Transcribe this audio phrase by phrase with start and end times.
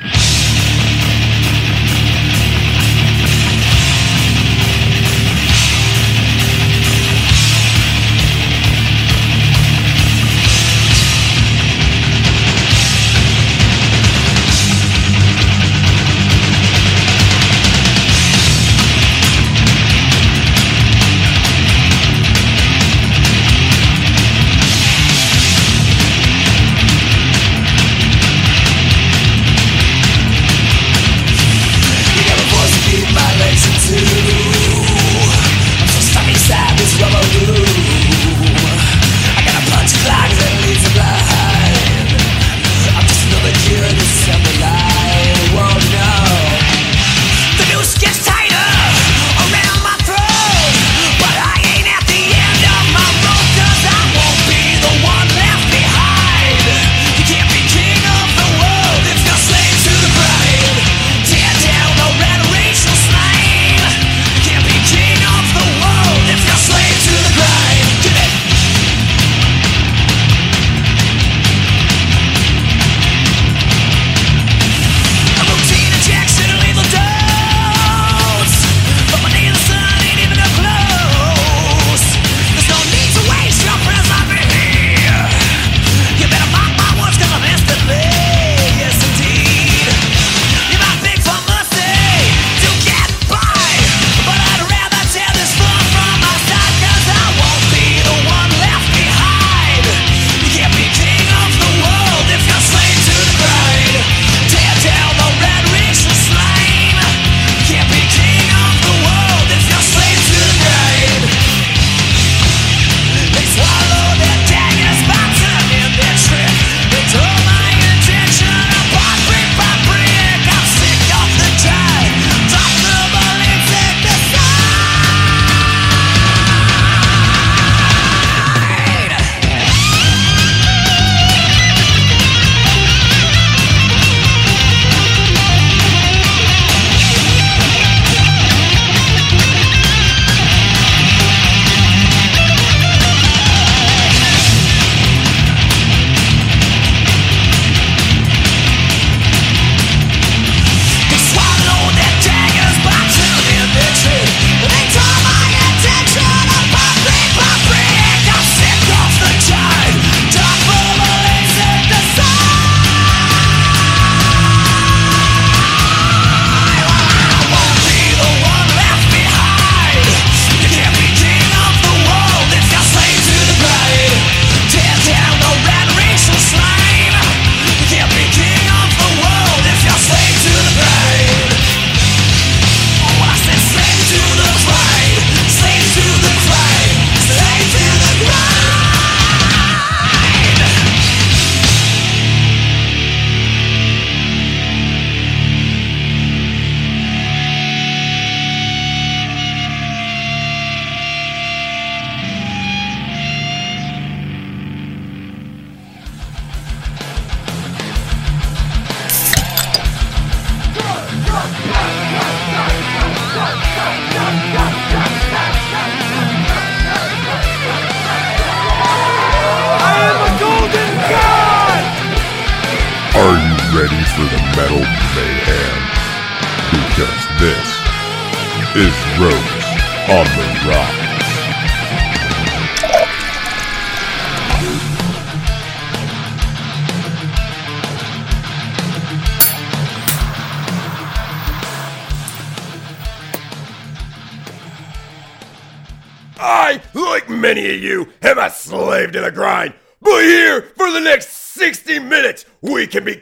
[0.00, 0.57] Yeah.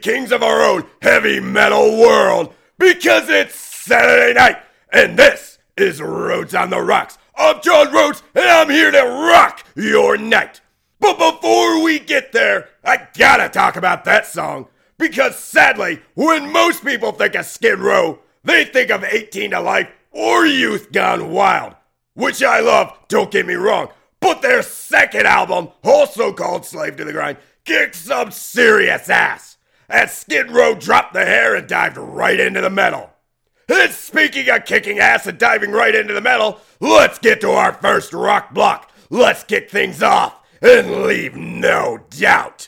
[0.07, 4.55] Kings of our own heavy metal world because it's Saturday night,
[4.89, 7.17] and this is Rhodes on the Rocks.
[7.35, 10.61] I'm John Rhodes, and I'm here to rock your night.
[11.01, 14.67] But before we get there, I gotta talk about that song.
[14.97, 19.89] Because sadly, when most people think of Skid Row, they think of 18 to Life
[20.11, 21.75] or Youth Gone Wild,
[22.13, 23.89] which I love, don't get me wrong.
[24.21, 29.56] But their second album, also called Slave to the Grind, kicks some serious ass.
[29.89, 33.11] As Skid Row dropped the hair and dived right into the metal.
[33.69, 37.73] And speaking of kicking ass and diving right into the metal, let's get to our
[37.73, 38.91] first rock block.
[39.09, 42.67] Let's kick things off and leave no doubt.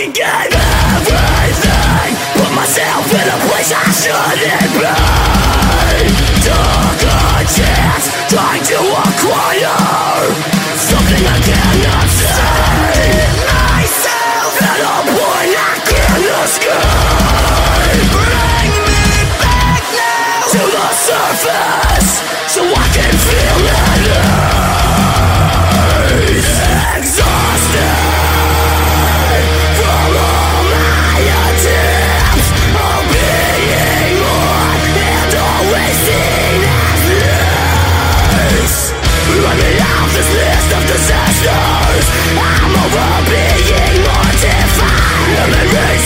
[0.00, 0.52] fucking gave
[0.96, 2.12] everything.
[2.32, 4.88] Put myself in a place I shouldn't be.
[6.44, 8.08] Took a chance.
[8.32, 9.76] Trying to acquire.
[10.76, 12.40] Something I cannot see
[13.52, 16.80] myself At a point I can escape.
[18.16, 19.04] Bring me
[19.38, 22.10] back now To the surface
[22.48, 23.89] So I can feel it.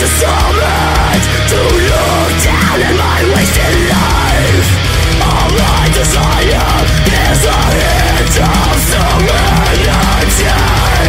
[0.05, 4.69] to to look down at my wasted life.
[5.25, 5.49] All
[5.97, 8.75] desire is a hint of.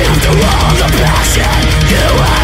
[0.08, 2.35] After all the passion you.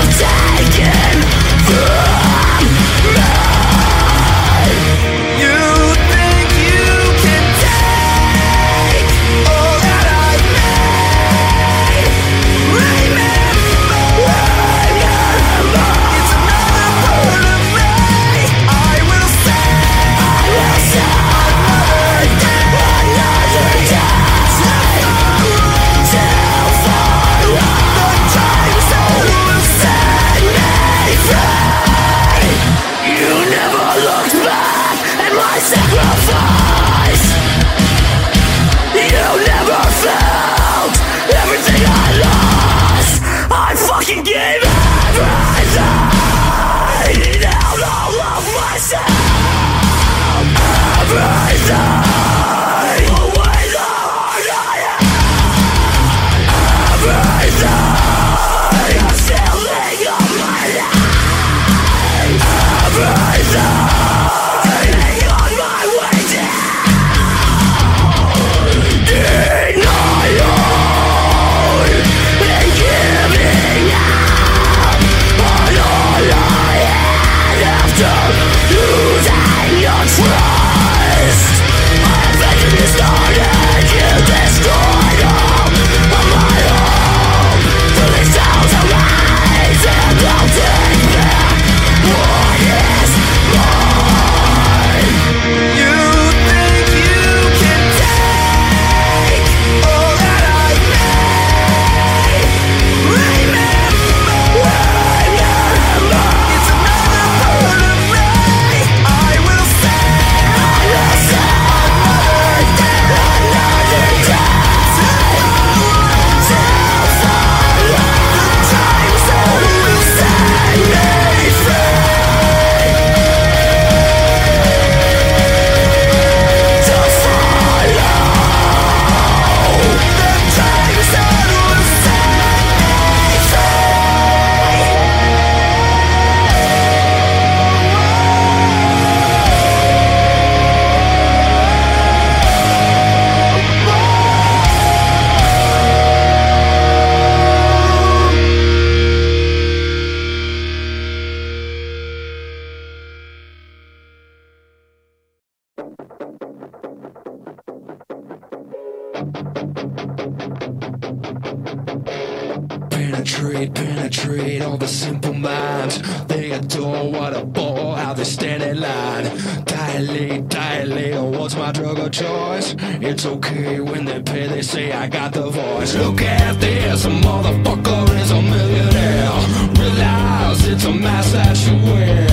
[166.76, 169.26] door, what a bore, how they stand in line.
[169.66, 172.76] Dilate, dilate, what's my drug of choice?
[172.80, 175.96] It's okay when they pay, they say I got the voice.
[175.96, 179.32] Look at this, a motherfucker is a millionaire.
[179.80, 182.28] Realize it's a mask that you wear.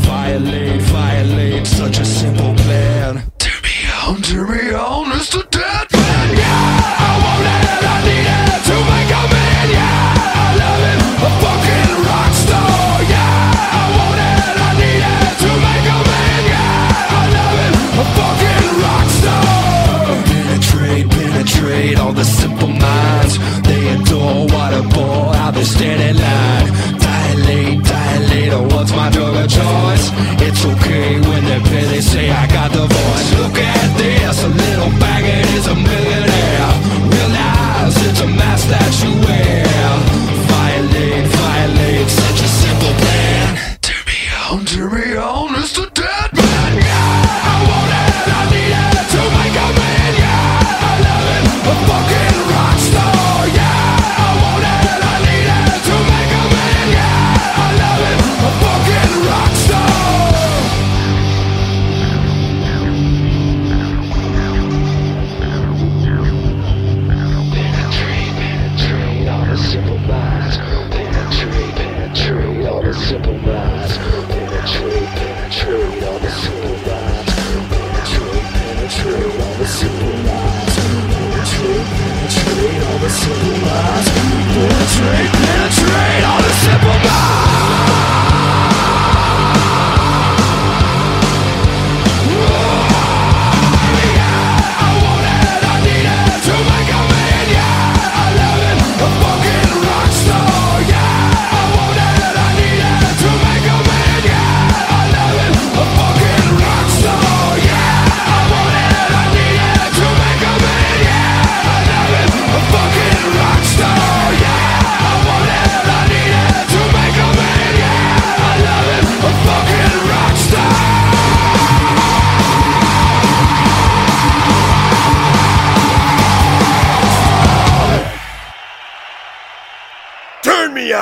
[0.00, 3.22] Violate, violate, such a simple plan.
[3.38, 5.01] Turn me on, turn me on.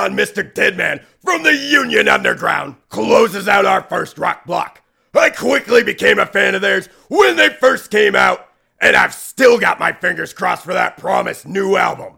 [0.01, 0.51] On, Mr.
[0.51, 4.81] Deadman from the Union Underground closes out our first rock block.
[5.13, 8.47] I quickly became a fan of theirs when they first came out,
[8.79, 12.13] and I've still got my fingers crossed for that promised new album.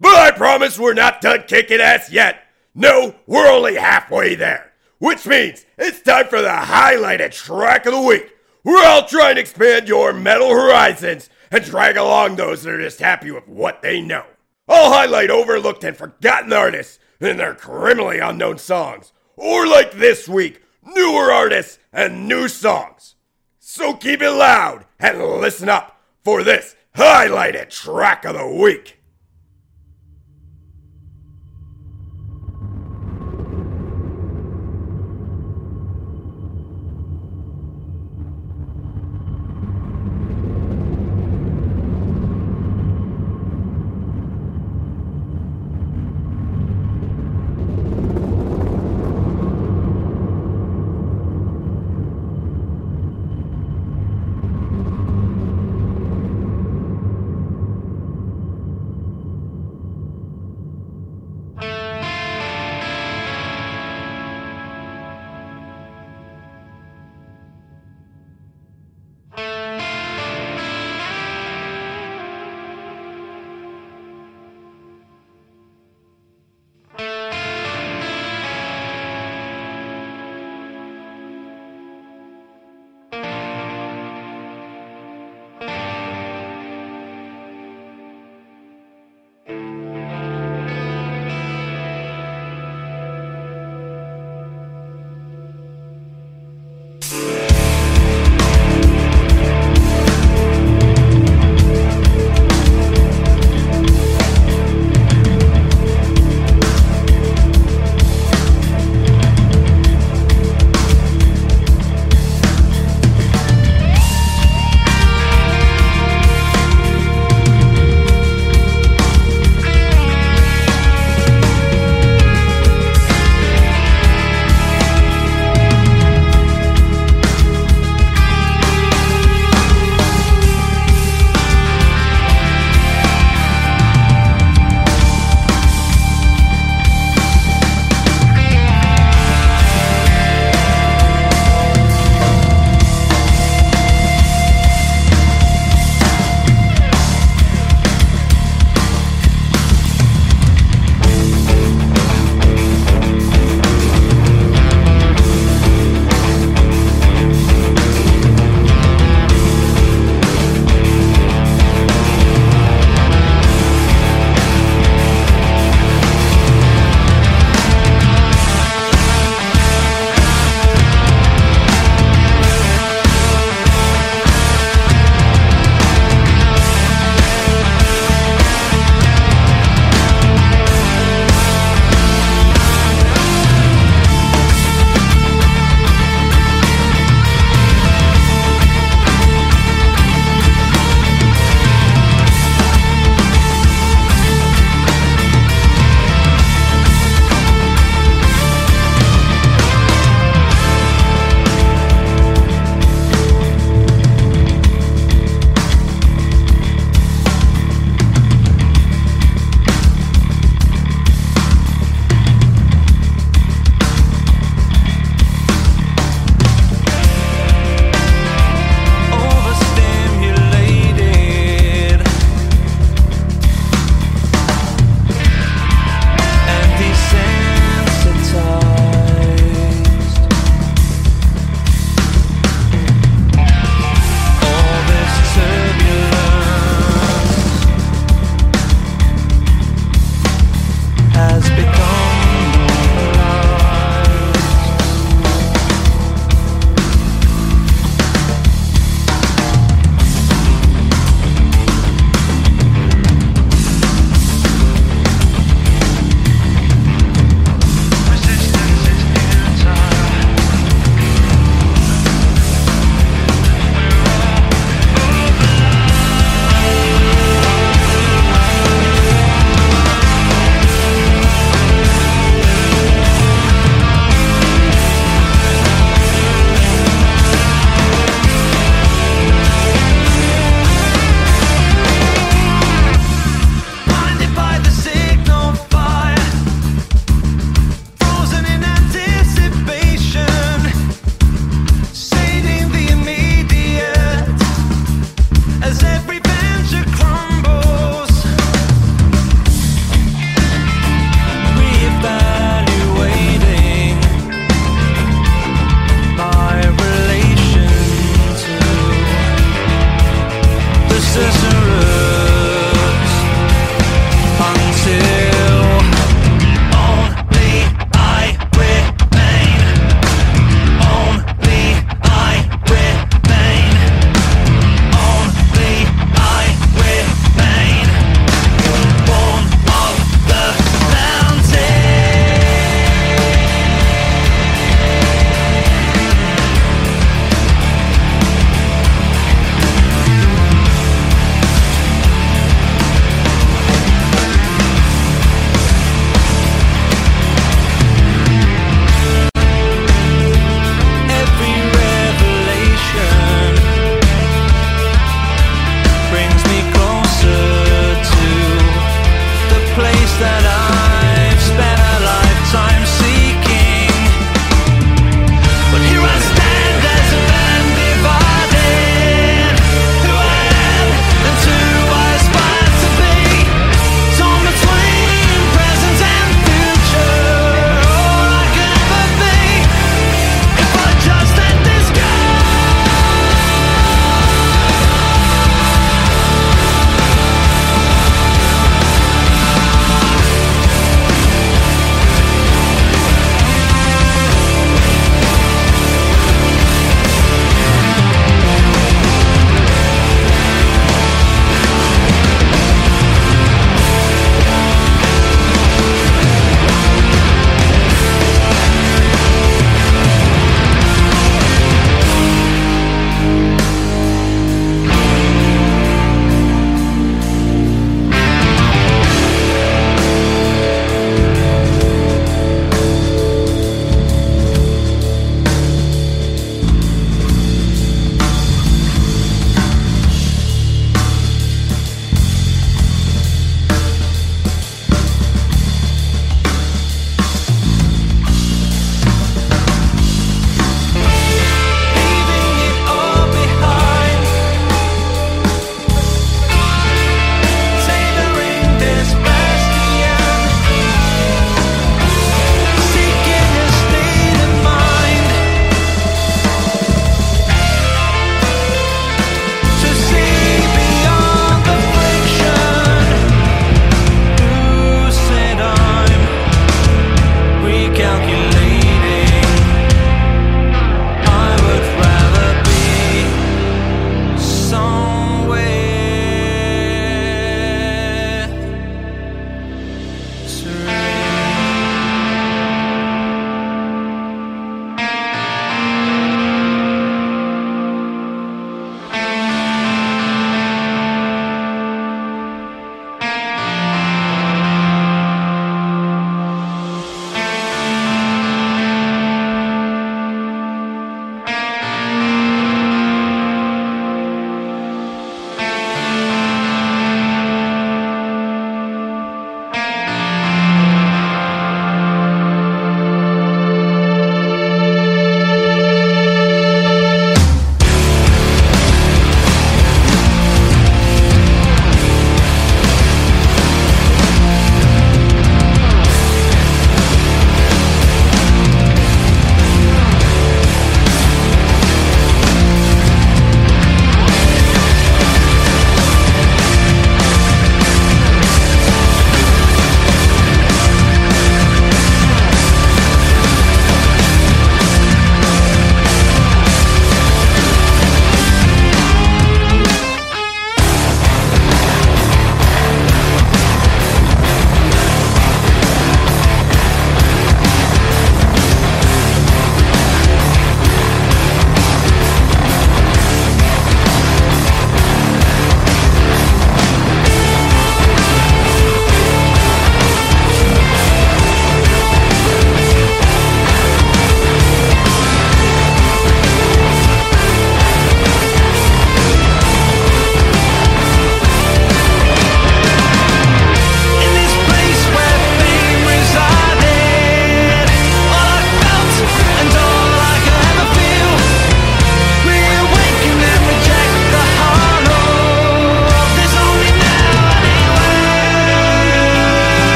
[0.00, 2.42] But I promise we're not done kicking ass yet.
[2.74, 8.02] No, we're only halfway there, which means it's time for the highlighted track of the
[8.02, 8.32] week.
[8.64, 12.98] We're all trying to expand your metal horizons and drag along those that are just
[12.98, 14.24] happy with what they know.
[14.66, 19.12] I'll highlight overlooked and forgotten artists and their criminally unknown songs.
[19.36, 23.14] Or like this week, newer artists and new songs.
[23.58, 28.97] So keep it loud and listen up for this highlighted track of the week.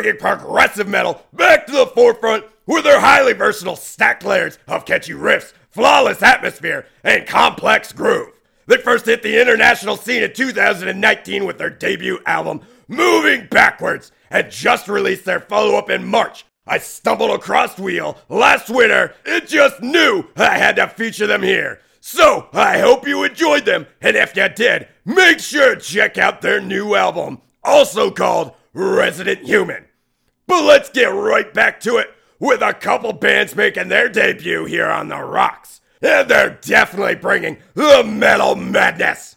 [0.00, 5.12] Bringing progressive metal back to the forefront with their highly versatile stacked layers of catchy
[5.12, 8.32] riffs, flawless atmosphere, and complex groove.
[8.66, 14.50] They first hit the international scene in 2019 with their debut album, Moving Backwards, and
[14.50, 16.46] just released their follow up in March.
[16.66, 21.80] I stumbled across Wheel last winter and just knew I had to feature them here.
[22.00, 26.40] So I hope you enjoyed them, and if you did, make sure to check out
[26.40, 29.84] their new album, also called Resident Human.
[30.50, 34.88] But let's get right back to it with a couple bands making their debut here
[34.88, 35.80] on the Rocks.
[36.02, 39.36] And they're definitely bringing the metal madness.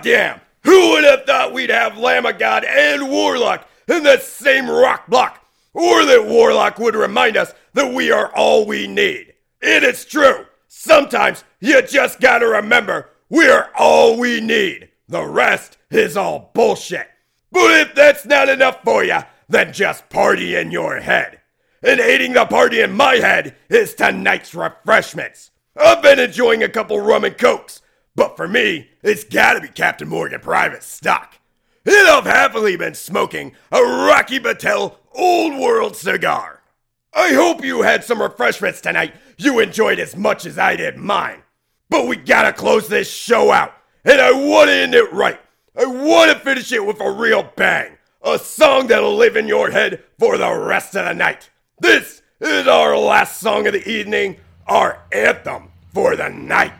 [0.00, 0.40] Goddamn!
[0.64, 5.06] Who would have thought we'd have Lamb of God and Warlock in the same rock
[5.08, 5.44] block?
[5.74, 9.34] Or that Warlock would remind us that we are all we need.
[9.60, 10.46] It is true.
[10.68, 14.88] Sometimes you just gotta remember we're all we need.
[15.06, 17.08] The rest is all bullshit.
[17.52, 19.18] But if that's not enough for you,
[19.50, 21.40] then just party in your head.
[21.82, 25.50] And aiding the party in my head is tonight's refreshments.
[25.76, 27.79] I've been enjoying a couple rum and cokes,
[28.20, 31.38] but for me, it's gotta be Captain Morgan Private Stock.
[31.86, 36.60] And I've happily been smoking a Rocky Patel Old World cigar.
[37.14, 41.44] I hope you had some refreshments tonight you enjoyed as much as I did mine.
[41.88, 43.72] But we gotta close this show out,
[44.04, 45.40] and I wanna end it right.
[45.74, 47.96] I wanna finish it with a real bang.
[48.20, 51.48] A song that'll live in your head for the rest of the night.
[51.78, 56.74] This is our last song of the evening, our anthem for the night.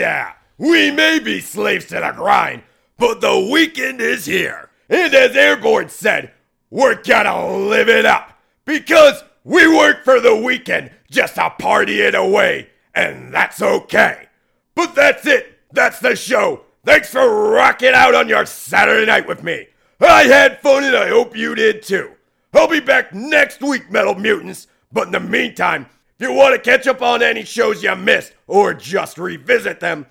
[0.00, 2.62] Yeah, we may be slaves to the grind,
[2.96, 4.70] but the weekend is here.
[4.88, 6.32] And as Airbourne said,
[6.70, 8.32] we're gonna live it up
[8.64, 14.28] because we work for the weekend just to party it away, and that's okay.
[14.74, 15.58] But that's it.
[15.70, 16.62] That's the show.
[16.82, 19.66] Thanks for rocking out on your Saturday night with me.
[20.00, 22.12] I had fun and I hope you did too.
[22.54, 24.66] I'll be back next week, Metal Mutants.
[24.90, 25.90] But in the meantime,
[26.20, 30.04] if you want to catch up on any shows you missed or just revisit them,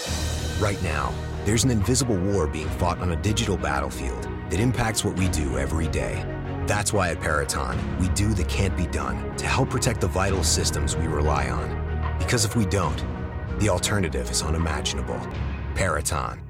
[0.61, 1.13] Right now,
[1.43, 5.57] there's an invisible war being fought on a digital battlefield that impacts what we do
[5.57, 6.36] every day.
[6.67, 10.43] That's why at Peraton, we do the can't be done to help protect the vital
[10.43, 12.17] systems we rely on.
[12.19, 13.01] Because if we don't,
[13.59, 15.19] the alternative is unimaginable.
[15.75, 16.46] Peraton